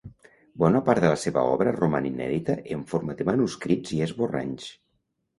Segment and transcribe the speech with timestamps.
[0.61, 4.67] Bona part de la seva obra roman inèdita en forma de manuscrits i esborranys.